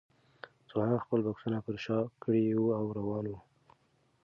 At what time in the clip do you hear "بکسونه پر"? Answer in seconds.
1.27-1.75